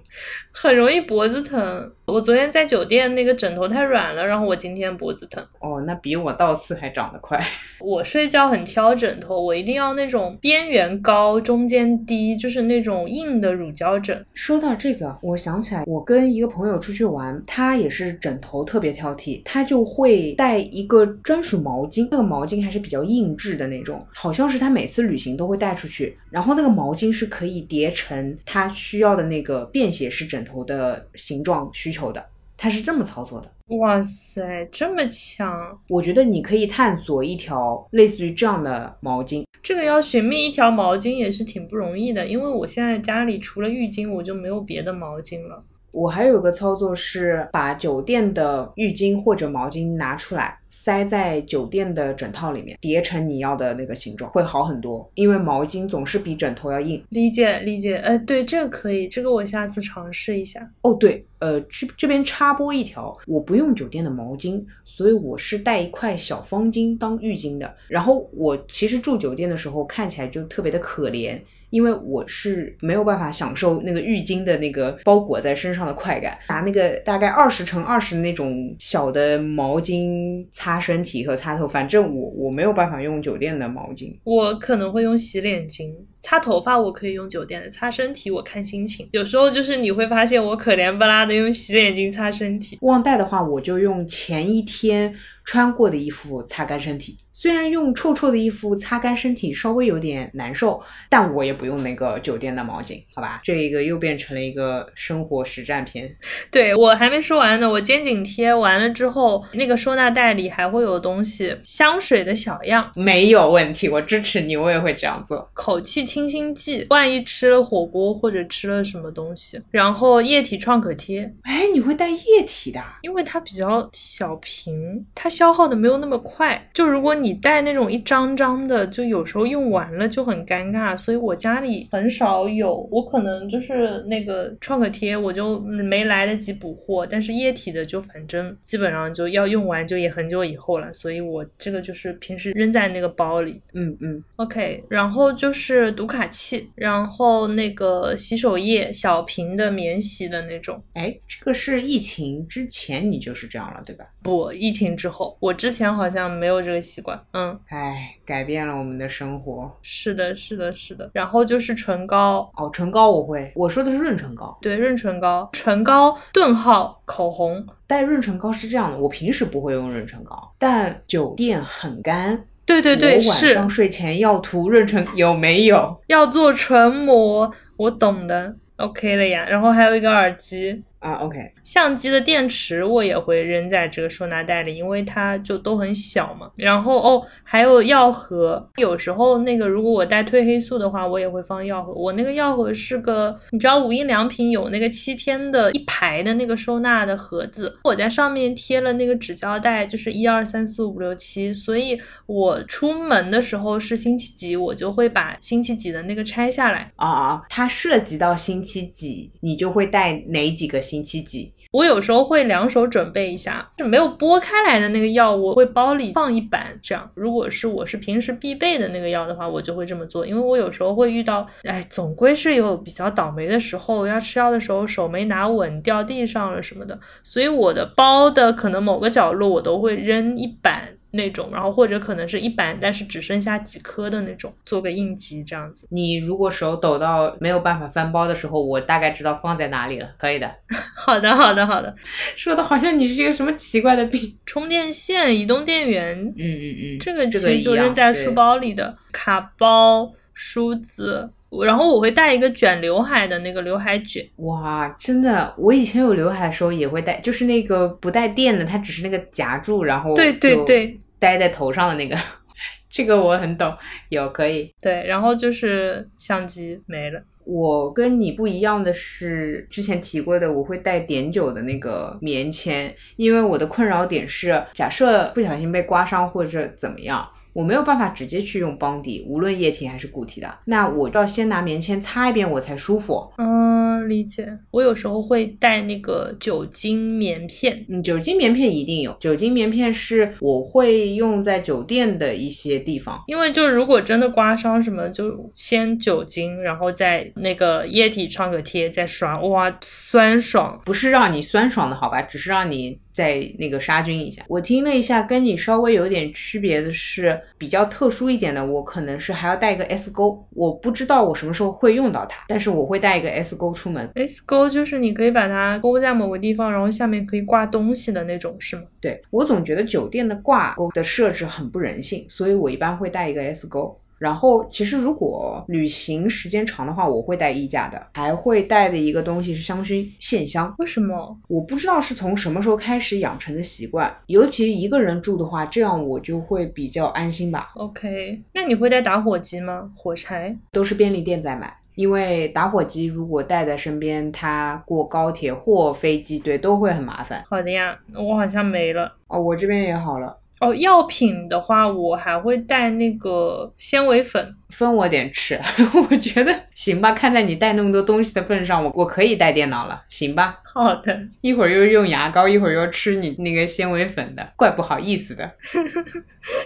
[0.51, 1.91] 很容易脖子疼。
[2.05, 5.43] 我昨天在酒店那个枕头太软了，然后我今天脖子疼。
[5.59, 7.37] 哦，那比我倒刺还长得快。
[7.81, 14.25] 我睡觉很挑枕头，我一定要那种边缘高、中间低，就是那种硬的乳胶枕。
[14.33, 26.17] 说到这个，我想起来，我跟一个朋友出去玩，他也是枕头特别挑剔，他就会带一个专属毛巾，那个毛巾还是比较硬质的那种，好像是他每次旅行都会带出去。
[26.29, 33.51] 然后那个毛巾是可以叠成他需要的那个便携式枕头的形状需求的，他是这么操作的。
[33.77, 35.77] 哇塞，这么强！
[35.89, 39.43] 我觉得你可以探索一条类似于这样的毛巾。
[39.61, 45.61] 这个要寻觅一条毛巾也是挺不容易的，因为我现在家里除了浴巾，我就没有别的毛巾了。
[45.97, 50.55] 我还有个操作是把酒店的浴巾或者毛巾拿出来。
[50.69, 55.09] 塞在酒店的枕套里面，叠成你要的那个形状，会好很多。
[55.15, 57.01] 因为毛巾总是比枕头要硬。
[57.09, 60.69] 理解理解，呃，对，这个可以，这个我下次尝试一下。
[60.81, 67.73] 哦，对，呃，这这边插播一条，我不用酒店的毛巾，所以我是带一块小方巾当浴巾的。
[67.87, 71.39] 然后我其实住酒店的时候看起来就特别的可怜。
[71.69, 85.93] 因为我是没有办法享受那个浴巾的那个包裹在身上的快感，拿那个大概二十乘二十那种小的毛巾擦身体和擦头，反正我我没有办法用酒店的毛巾，我可能会用洗脸巾。
[86.19, 89.07] 擦头发我可以用酒店的，擦身体我看心情。
[89.11, 97.17] 有时候就是你会发现我可怜巴拉的用洗脸巾擦身体，忘带的话我就用前一天穿过的衣服擦干身体。
[97.39, 103.41] 虽然用臭臭的衣服擦干身体稍微有点难受，但我也不用那个酒店的毛巾，好吧？
[103.43, 106.11] 这一个又变成了一个生活实战篇。
[106.49, 115.47] 对我还没说完呢，我肩颈贴完了之后，那个收纳袋里还会有东西，香水的小样没有问题，我支持你，我也会这样做。
[115.53, 121.31] 口气清新剂，万一吃了火锅或者吃了什么东西，然后液体创可贴。
[121.43, 122.81] 哎，你会带液体的？
[123.03, 126.67] 因为它比较小瓶，它消耗的没有那么快。
[126.73, 132.87] 就如果你你带那种一张张的，就有时候用完了就很尴尬，所以我家里很少有。
[132.89, 137.05] 我可能就是那个创可贴，我就没来得及补货。
[137.05, 140.93] 但是液体的就反正基本上就要用完，就也很久以后了。
[140.93, 143.61] 所以我这个就是平时扔在那个包里。
[143.73, 144.81] 嗯嗯，OK。
[144.87, 150.81] 然后就是读卡器，然后那个洗手液，小瓶的免洗的那种。
[150.93, 154.05] 哎，这个是疫情之前你就是这样了，对吧？
[154.23, 157.16] 不，疫情之后，我之前好像没有这个习惯。
[157.33, 159.71] 嗯，哎，改变了我们的生活。
[159.81, 161.09] 是的，是的，是的。
[161.13, 164.57] 然后就是唇膏哦，唇膏我会，我说的是润唇膏。
[164.61, 167.65] 对，润唇膏，唇膏顿号口红。
[167.85, 172.45] 带润唇膏是这样的，我平时不会用润唇膏，但酒店很干。
[172.65, 173.29] 对对对，是。
[173.47, 176.01] 晚上睡前要涂润唇，有没有？
[176.07, 178.55] 要做唇膜，我懂的。
[178.75, 179.45] OK 了呀。
[179.47, 180.83] 然后还有一个耳机。
[180.99, 186.49] 啊，OK，相机的电池我也会扔在这个收纳袋里，因为它就都很小嘛。
[186.55, 191.93] 然后哦，还有药盒，有时候那个如果我带褪黑素的话，我也会放药盒。
[191.93, 206.91] 我那个药盒是个，你知道无印良品有那个七天的一排的那个收纳的盒子，我在上面贴了那个纸胶带，就是一二三四五六七，所以我出门的时候是星期几，我就会把星期几的那个拆下来。
[206.95, 211.53] 啊啊，它涉及到星期几，你就会带哪几个星期几？
[211.73, 217.11] 我有时候会两手准备一下，就没有剥开来的那个药，我会包里放一板，这样。
[217.13, 230.96] 如果是我是平时必备的那个药的话，我就会这么做，因为我有时候会遇到，哎，总归是有比较倒霉的时候，要吃药的时候手没拿稳掉地上了什么的，所以我的包的可能某个角落我都会扔一板。
[231.11, 235.87] 那种，然后或者可能是一板，但是只剩下几颗的那种，做个应急这样子。
[235.89, 240.53] 你如果手抖到没有办法翻包的时候，我大概知道放在哪里了，可以的。
[240.95, 241.95] 好的，好的，好的。
[242.35, 244.35] 说的好像你是一个什么奇怪的病。
[244.45, 248.97] 充电线、移动电源，嗯嗯嗯，这个这个其实就扔在书包里的。
[249.11, 251.31] 卡包、梳子，
[251.63, 254.27] 然后我会带一个卷刘海的那个刘海卷。
[254.37, 260.99] 哇，真的，我以前有刘海的时候也会带，就是那个不带电的，它只是那个夹住，然后对对对。
[261.19, 262.15] 戴在头上的那个，
[262.91, 263.75] 这个我很懂，
[264.09, 264.71] 有可以。
[264.79, 267.19] 对，然后就是相机没了。
[267.43, 283.33] 我跟你不一样的是，之前提过的，我会带碘酒的那个棉签，因为我的困扰点是，假设不小心被刮伤或者怎么样，我没有办法直接去用邦迪，无论液体还是固体的，那我要先拿棉签擦一遍我才舒服。
[283.39, 283.77] 嗯。
[284.07, 289.11] 理解，我有时候会带那个酒精棉片，嗯，酒精棉片一定有。
[289.19, 302.99] 酒精棉片是我会用在酒店的一些地方，因为就如果真的刮伤什么，就先酒精，然后再那个液体创可贴再刷，哇，酸爽，不是让你酸爽的好吧，只是让你。
[303.17, 304.43] 再那个杀菌一下。
[304.47, 310.47] 我听了一下，跟你稍微有点区别的是，比较特殊一点的，我可能是还要带一个 S 钩。
[310.53, 314.07] 我不知道我什么时候会用到它，但是我会带一个 S 钩出门。
[314.13, 318.83] S 钩就是你可以把它勾在某个地方，然后下面可以挂东西的那种，是吗？
[319.01, 323.99] 对我总觉得酒店的挂钩的设置很不人性，所以我一般会带一个 S 钩。
[324.19, 330.73] 然后，其实如果旅行时间长的话，我会带衣架的，还会带的一个东西是香薰线香。
[330.79, 331.37] 为什么？
[331.47, 337.71] 我不知道是从什么时候开始养成的习惯，尤其一个人住的话，这样我就会比较安心吧。
[337.75, 339.91] OK，那你会带打火机吗？
[339.95, 347.43] 火柴都是便利店在买，因为打火机如果带在身边，它过高铁或飞机，对，都会很麻烦。
[347.49, 349.15] 好的呀，我好像没了。
[349.27, 350.37] 哦，我这边也好了。
[350.59, 355.59] 哦，药品的话，我还会带那个纤维粉，分我点吃。
[356.09, 360.59] 我觉得行吧，看在你带那么多东西的份上，我我可以带电脑了，行吧？
[360.63, 365.51] 好的，一会儿又用牙膏，一会儿又吃你那个纤维粉的，怪不好意思的。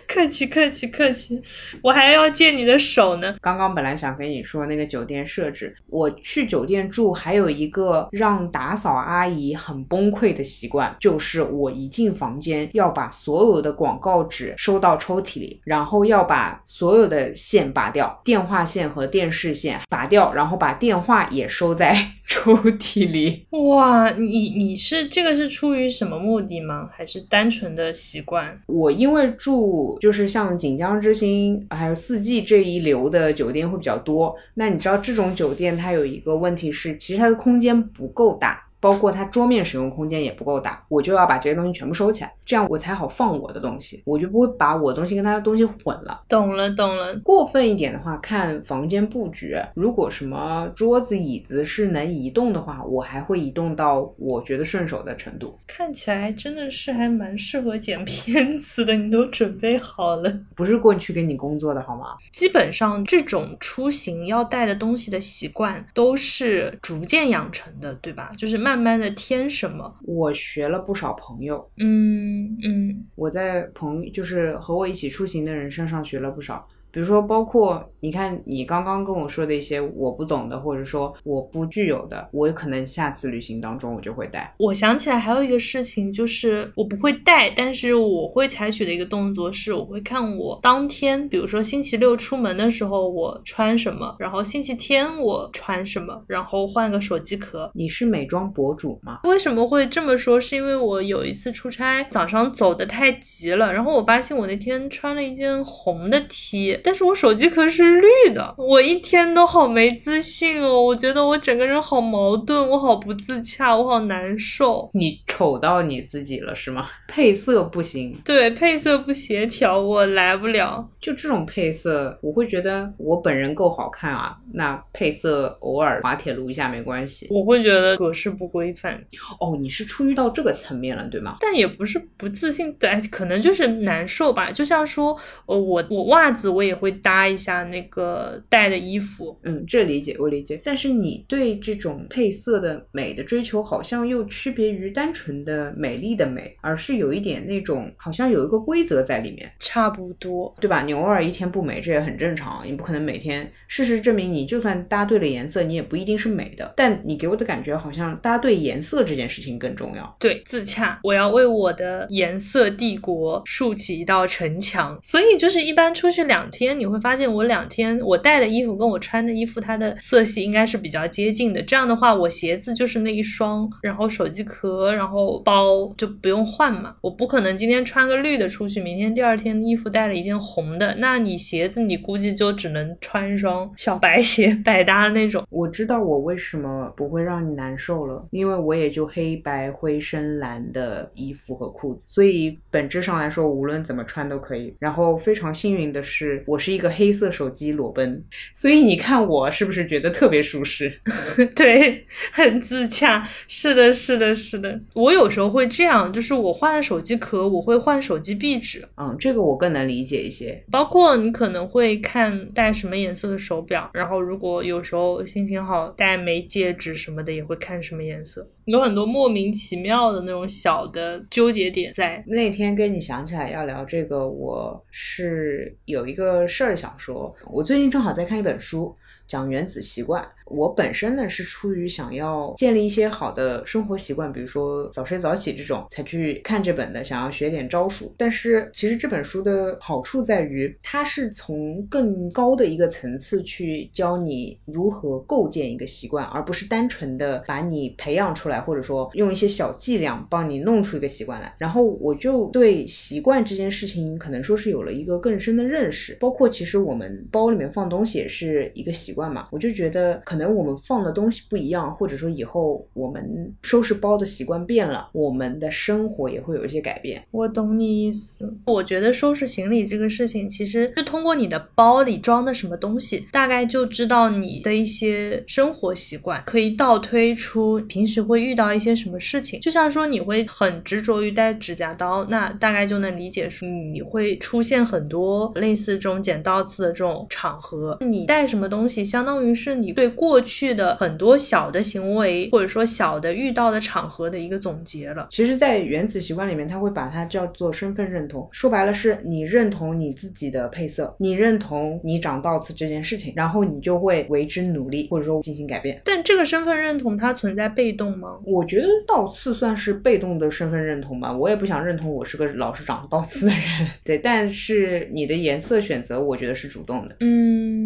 [0.07, 1.41] 客气客气客气，
[1.81, 3.35] 我还要借你的手呢。
[3.41, 21.93] 刚刚本来想跟你说那个酒店设置，我去酒店住还有一个让打扫阿姨很崩溃的习惯，就是我一进房间要把所有的广告纸收到抽屉里，然后要把所有的线拔掉，电话线和电视线拔掉，然后把电话也收在
[22.25, 23.45] 抽屉里。
[23.49, 26.89] 哇，你你是这个是出于什么目的吗？
[26.93, 28.61] 还是单纯的习惯？
[28.67, 29.97] 我因为住。
[29.99, 34.33] 就是像锦江之星还有四季这一流的酒店会比较多。
[34.53, 38.63] 那你知道这种酒店它有一个问题是，其实它的空间不够大。
[38.81, 46.21] 包括它桌面使用空间也不够大，我就要把这些东西全部收起来，这样我才好放我的东西，我就不会把我的东西跟他的东西混了。
[46.27, 47.15] 懂了，懂了。
[47.19, 55.55] 过分一点的话，看房间布局，如果什么桌子椅子是能移动的话，我还会移动到我觉得顺手的程度。
[55.67, 60.39] 看起来真的是还蛮适合剪片子的，你都准备好了？
[60.55, 62.15] 不是过去跟你工作的好吗？
[62.31, 68.31] 基本上这种出行要带的东西的习惯都是逐渐养成的，对吧？
[68.35, 68.70] 就是慢。
[68.71, 69.97] 慢慢的添什么？
[70.03, 76.65] 我学了不少朋友，嗯嗯，我在朋就是和我一起出行的人身上学了不少。
[76.91, 84.53] 比如说，包括你看你刚刚跟我说的一些我不懂的，或者说我不具有的，我可能下次旅行当中我就会带。
[84.57, 97.71] 我想起来还有一个事情，就是我不会带，但是我会采取的一个动作是，我会看我当天，比如说星期六出门的时候我穿什么，然后星期天我穿什么，然后换个手机壳。
[97.73, 99.19] 你是美妆博主吗？
[99.23, 100.41] 为什么会这么说？
[100.41, 106.80] 是因为我有一次出差，早上走的太急了，然后我发现我那天穿了一件红的 T。
[106.83, 114.89] 但是我手机壳是绿的，我一天都好没自信哦，我觉得我整个人好矛盾，我好不自洽，我好难受。
[114.93, 116.87] 你丑到你自己了是吗？
[117.07, 120.89] 配色不行，对，配色不协调，我来不了。
[120.99, 127.27] 就这种配色，我会觉得我本人够好看啊，那配色偶尔滑铁卢一下没关系。
[127.31, 129.01] 我会觉得格式不规范。
[129.39, 131.37] 哦，你是出于到这个层面了，对吗？
[131.39, 134.51] 但也不是不自信，对，可能就是难受吧。
[134.51, 140.59] 就像说，呃，我我袜子我也会搭一下那个带的衣服，嗯，这理解我理解。
[140.63, 150.83] 但是你对这种配色的美的追求，好像又区别于单纯的美丽的美，而是有一点那种好像有一个规则在里面，差不多，对吧？
[150.83, 153.51] 你偶尔一天不美，这也很正常，你不可能每天。
[153.67, 156.73] 事实证明，你就算搭对了颜色，你也不一定是美的。
[156.75, 160.15] 但你给我的感觉好像搭对颜色这件事情更重要。
[160.19, 164.99] 对，自洽，我要为我的颜色帝国竖起一道城墙。
[165.01, 171.61] 所以就是一般出去两天，天你会发现我两天我带的衣服跟我穿的衣服，它的色系应该是比较接近的。
[171.61, 176.95] 这样的话，我鞋子就是那一双，然后手机壳，然后包就不用换嘛。
[177.01, 185.45] 我不可能今天穿个绿的出去，明天第二天衣服带了一件红的，那你鞋子你估计就只能穿一双小白鞋百搭那种。
[185.49, 194.75] 我知道我为什么不会让你难受了，因为我也就黑白灰深蓝的衣服和裤子，所以本质上来说，无论怎么穿都可以。
[194.79, 198.21] 然后非常幸运的是，我是一个黑色手机裸奔，
[198.53, 200.99] 所以你看我是不是觉得特别舒适？
[201.55, 203.25] 对，很自洽。
[203.47, 204.77] 是的，是的，是的。
[204.93, 208.85] 我有时候会这样，就是我换了手机壳，我会换手机壁纸。
[208.97, 210.61] 嗯，这个我更能理解一些。
[210.69, 218.45] 包括你可能会看戴什么颜色的手表，然后如果有时候心情好，戴枚戒指什么的，也会看什么颜色。
[218.65, 222.23] 有很多莫名其妙的那种小的纠结点在。
[222.27, 227.35] 那天跟你想起来要聊这个，我是有一个事儿想说。
[227.51, 228.95] 我最近正好在看一本书，
[229.27, 230.27] 讲原子习惯。
[230.53, 238.13] 我本身呢是出于想要建立一些好的生活习惯，比如说早睡早起这种，才去看这本的，想要学点招数。
[238.17, 251.55] 但是其实这本书的好处在于，它是从更高的一个层次去教你如何构建一个习惯，而不是单纯的把你培养出来，或者说用一些小伎俩帮你弄出一个习惯来。
[251.57, 256.17] 然后我就对习惯这件事情，可能说是有了一个更深的认识。
[256.19, 260.40] 包括其实我们包里面放东西也是一个习惯嘛，我就觉得可能。
[260.41, 267.23] 可能我们放的东西不一样，或者说以后我们收拾包的习惯变了，我们的生活也会有一些改变。
[267.29, 268.51] 我懂你意思。
[268.65, 279.59] 我觉得收拾行李这个事情，其实是通过你的包里装的什么东西，大概就知道你的一些生活习惯，可以倒推出平时会遇到一些什么事情。
[279.59, 287.95] 就像说你会很执着于带指甲刀，那大概就能理解说你会出现很多类似这种剪刀刺的这种场合。
[288.01, 290.41] 你带什么东西，相当于是你对过。
[290.43, 295.27] 去的很多小的行为，或者说小的遇到的场合的一个总结了。
[295.29, 298.47] 其实，在原子习惯里面，他会把它叫做身份认同。
[298.51, 306.01] 说白了，是你认同你自己的配色，你认同你长倒刺这件事情，然后你就会为之努力，或者说进行改变。
[306.03, 308.39] 但这个身份认同它存在被动吗？
[308.43, 311.31] 我觉得倒刺算是被动的身份认同吧。
[311.31, 313.61] 我也不想认同我是个老是长倒刺的人。
[314.03, 317.15] 对，但是你的颜色选择，我觉得是主动的。
[317.19, 317.80] 嗯嗯，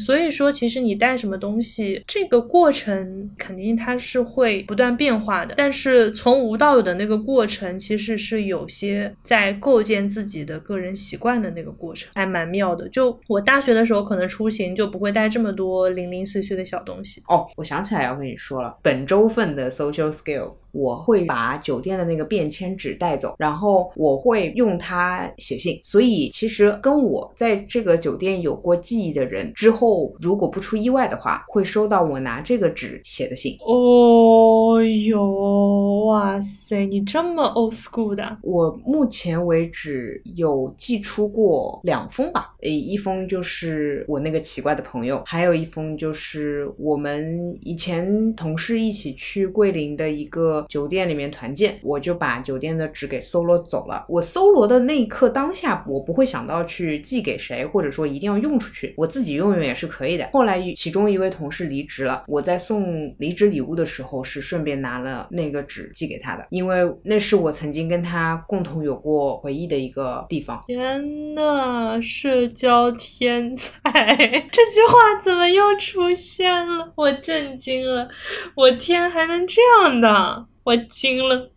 [0.00, 2.02] 所以说，其实你带什么东西。
[2.06, 12.88] 这个过程肯定它是会不断变化的，但是从无到有的那个过程，其实是有些在构建自己的个人习惯的那个过程，还蛮妙的。
[12.88, 17.22] 就我大学的时候，可能出行就不会带这么多零零碎碎的小东西。
[17.28, 20.54] 哦，我想起来要跟你说了，本周份的 social skill。
[20.72, 25.78] 我会把酒店的那个便签纸带走，然后我会用它写信。
[25.82, 33.56] 所以其实跟我在这个酒店有过记忆的人，之后如果不出意外的话，会收到我拿这个纸写的信。
[33.66, 38.38] 哦哟，哇塞，你这么 old school 的！
[38.42, 50.59] 我目前为止有寄出过两封吧，诶，一封就是我那个奇怪的朋友，还有一封就是我们以前同事一起去桂林的一个。
[50.68, 54.04] 酒店里面团建，我就把酒店的纸给搜罗走了。
[54.08, 60.28] 我搜罗的那一刻当下，我不会想到去寄给谁，或者说一定要用出去，我自己用用也是可以的。
[60.32, 70.62] 后来其中一位同事离职了，我在送离职礼物的时候，是顺便拿了那个纸寄给他的，因为那是我曾经跟他共同有过回忆的一个地方。
[70.66, 73.90] 天呐，社交天才，
[74.50, 76.92] 这句话怎么又出现了？
[76.96, 78.08] 我震惊了，
[78.54, 80.46] 我天，还能这样的？
[80.70, 81.50] 我惊了，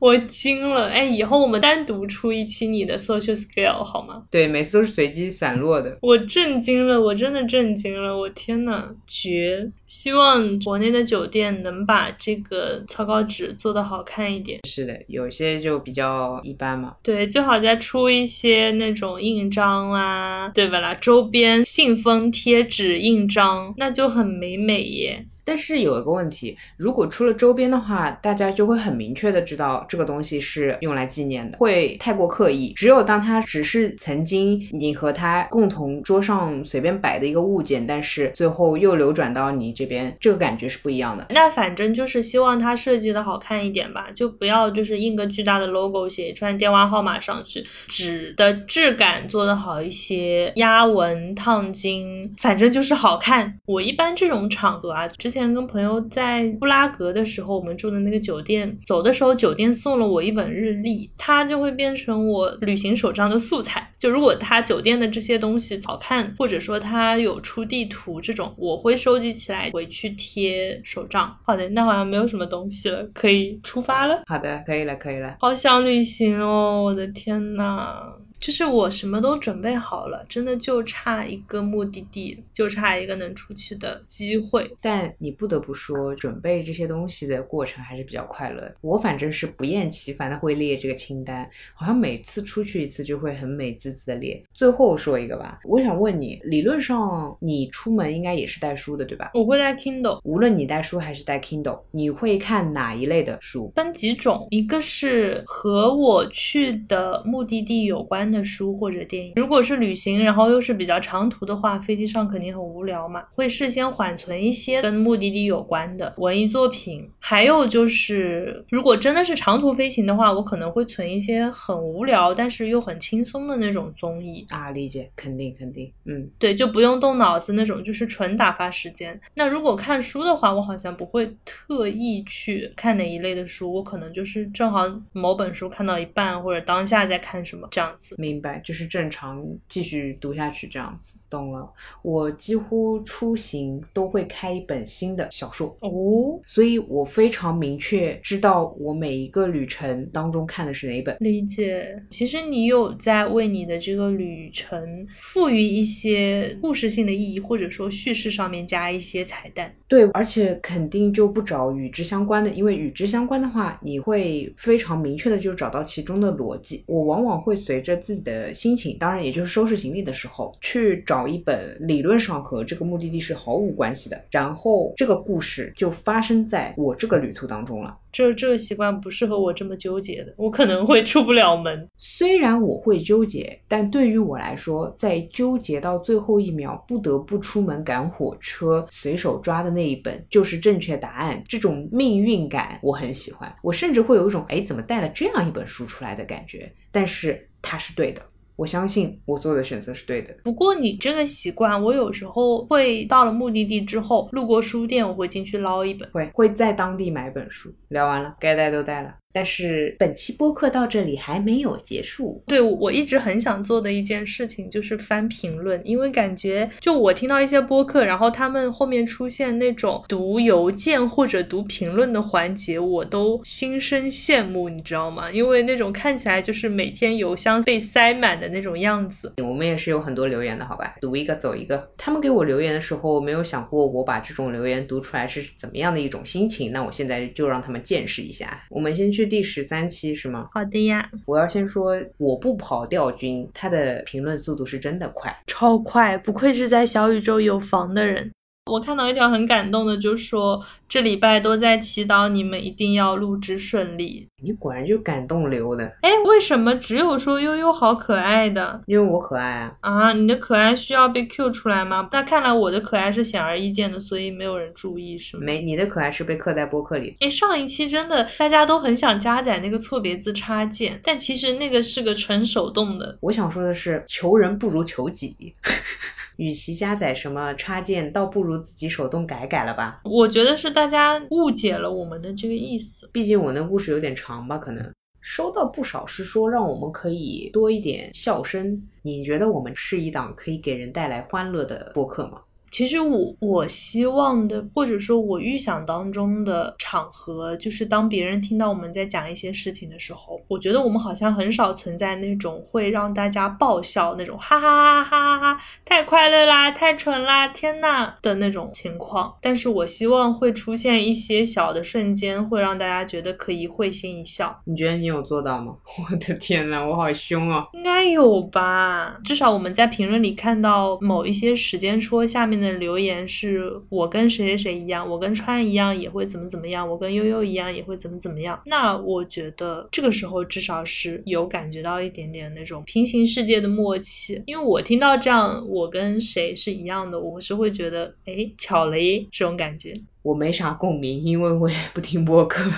[0.00, 4.24] 我惊了，哎，以后我们单独出一期你的 social skill 好吗？
[4.28, 5.96] 对，每次都是随机散落的。
[6.02, 9.70] 我震惊了，我真的震惊了，我天呐，绝！
[9.86, 14.58] 希望国内的酒店能把这个草稿纸做得好看一点。
[14.66, 16.96] 是的，有些就比较一般嘛。
[17.04, 20.92] 对，最好再出一些那种印章啊，对吧啦？
[20.94, 25.24] 周边信封、贴纸、印章，那就很美美耶。
[25.50, 32.72] 但是有一个问题，如果出了周边的话，大家就会很明确的知道这个东西是用来纪念的，会太过刻意。
[32.74, 41.26] 只有当它只是曾经你和他共同桌上随便摆的一个物件，但是最后又流转到你这边，这个感觉是不一样的。
[41.30, 53.58] 那反正就是希望它设计的好看一点吧，就不要就是印个巨大的 logo，写一串电话号码上去，纸的质感做得好一些，压纹、烫金，反正就是好看。
[53.66, 55.39] 我一般这种场合啊，之前。
[55.40, 63.90] 之前跟朋友在布拉格的时候，我们住的那个酒店，走的时候酒店送了我一本日历，它就会变成我旅行手账的素材。
[63.98, 71.34] 就如果它酒店的这些东西好看，或者说它有出地图这种，我会收集起来回去贴手账。
[71.46, 74.20] 好的，那好像没有什么东西了，可以出发了。
[74.26, 75.36] 好的，可以了，可以了。
[75.40, 78.12] 好想旅行哦，我的天呐！
[78.40, 84.70] 就是我什么都准备好了，真的就差一个目的地，就差一个能出去的机会。
[84.80, 88.74] 但你不得不说，准备这些东西的过程还是比较快乐的。
[88.80, 94.42] 我反正是不厌其烦的会列这个清单，好像每次出去一次就会很美滋滋的列。
[94.54, 99.30] 最后说一个吧，我想问你，理论上你出门应该也是带书的，对吧？
[99.34, 103.70] 我会带 Kindle，无论你带书还是带 Kindle，你会看哪一类的书？
[103.76, 108.29] 分几种，一个是和我去的目的地有关。
[108.30, 117.08] 的书或者电影，如果是旅行，然后又是比较长途的话，飞机上肯定很无聊嘛，会事先缓存一些跟目的地有关的文艺作品。
[117.18, 129.18] 还有就是，如果真的是长途飞行的话，我可能会存一些很无聊但是又很轻松的那种综艺啊，理解，肯定肯定，嗯，对，就不用动脑子那种，就是纯打发时间。
[129.34, 138.16] 那如果看书的话，我好像不会特意去看哪一类的书，我可能就是正好某本书看到一半，或者当下在看什么这样子。
[138.20, 141.66] 明白，就是正常继续读下去这样子，懂了。
[142.02, 151.16] 我几乎出行都会开一本新的小说哦，所以我非常明确知道我每一个旅程当中看的是哪一本。
[151.20, 159.74] 理解，其实你有在为你的这个旅程赋予一些故事性的意义，或者说叙事上面加一些彩蛋。
[159.90, 166.82] 对，而且肯定就不找与之相关的，因为与之相关的话，你会非常明确的就找到其中的逻辑。
[166.86, 167.90] 我往往会随着。
[168.00, 177.98] 自己的心情，当然也就是收拾行李的时候，去找一本理论上和这个目的地是毫无关系的，然后这个故事就发生在我这个旅途当中了。
[178.12, 181.88] 这这个习惯不适合我这么纠结的，我可能会出不了门。
[181.96, 191.42] 虽然我会纠结，但对于我来说，在纠结到最后一秒不得不出门赶火车，随手抓的那一本就是正确答案。
[191.46, 196.72] 这种命运感我很喜欢，我甚至会有一种哎怎么带了这样一本书出来的感觉。
[196.90, 197.46] 但是。
[197.62, 198.22] 它是对的。
[198.56, 200.34] 我相信我做的选择是对的。
[200.42, 207.70] 不过你这个习惯，我有时候会到了目的地之后，路过书店，我会进去捞一本，会会在当地买本书。
[207.88, 209.14] 聊完了，该带都带了。
[209.32, 212.42] 但是本期播客到这里还没有结束。
[212.46, 225.30] 对我一直很想做的一件事情就是翻评论，因为感觉就我听到一些播客，然后他们后面出现那种读邮件或者读评论的环节，我都心生羡慕，你知道吗？
[225.32, 228.50] 因为那种看起来就是每天邮箱被塞满的。
[228.50, 230.96] 那种样子，我们也是有很多留言的，好吧？
[231.00, 231.88] 读一个走一个。
[231.96, 236.72] 他们给我留言的时候，没有想过我把这种留言读出来是怎么样的一种心情。
[236.72, 238.64] 那我现在就让他们见识一下。
[238.68, 240.48] 我们先去第十三期是吗？
[240.52, 241.10] 好的呀。
[241.26, 248.30] 我要先说，我不跑调君，他的评论速度是真的快，超快，不愧是在小宇宙有房的人。
[248.70, 254.28] 我看到一条很感动的，就说这礼拜都在祈祷你们一定要录制顺利。
[254.42, 255.84] 你果然就感动流的。
[256.02, 258.82] 哎，为什么只有说悠悠好可爱的？
[258.86, 259.72] 因为我可爱啊。
[259.80, 262.08] 啊，你的可爱需要被 Q 出来吗？
[262.12, 265.42] 那看来我的可爱是显而易见的，所以没有人注意是吗？
[265.44, 267.16] 没，你的可爱是被刻在播客里。
[267.20, 273.18] 哎，上一期真的大家都很想加载那个错别字插件，但其实那个是个纯手动的。
[273.20, 275.54] 我想说的是，求人不如求己。
[276.40, 280.00] 与其加载什么插件，倒不如自己手动改改了吧。
[280.04, 283.06] 我觉得是大家误解了我们的这个意思。
[283.12, 288.82] 毕竟我那故事有点长吧，可能收到不少是说让我们可以多一点笑声。
[289.02, 292.40] 你觉得我们是一档可以给人带来欢乐的播客吗？
[292.70, 309.34] 其实我我希望的，或者说我预想当中的场合，就是当别人听到我们在讲一些事情的时候，我觉得我们好像很少存在那种会让大家爆笑那种哈哈哈哈哈哈，太快乐啦，太蠢啦，天呐的那种情况。
[309.40, 314.60] 但是我希望会出现一些小的瞬间，会让大家觉得可以会心一笑。
[314.64, 315.74] 你觉得你有做到吗？
[316.10, 317.66] 我的天呐，我好凶哦！
[317.72, 328.60] 应该有吧，至少我们在评论里看到某一些时间戳下面的留言，是我跟谁谁谁一样，我跟川一样也会怎么怎么样，我跟悠悠一样也会怎么怎么样。
[328.66, 339.94] 那我觉得这个时候至少是有感觉到一点点那种平行世界的默契，因为我听到这样，我跟谁是一样的，我是会觉得哎巧了耶这种感觉。
[340.22, 342.70] 我没啥共鸣，因为我也不听播客。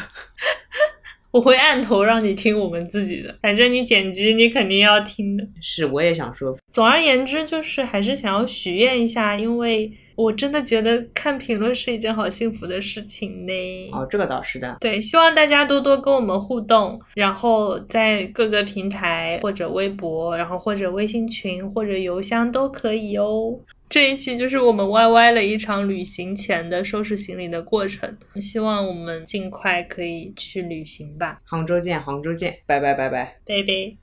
[1.33, 5.43] 我会按头让你听我们自己的，反正你剪辑你肯定要听的。
[5.63, 6.57] 是，我也想说。
[6.69, 13.53] 总而言之，就是还是想要许愿一下，因为我真的觉得看评论是一件好幸福的事情呢。
[13.93, 14.77] 哦，这个倒是的。
[14.79, 23.59] 对，希望大家多多跟我们互动，然后在各个平台或者微博，然后或者微信群或者邮箱都可以哦。
[23.93, 31.39] 这一期就是我们 YY 了一场旅行前的收拾行李的过程，希望我们尽快可以去旅行吧。
[31.45, 33.99] 杭州见，杭州见，拜拜拜拜，拜拜。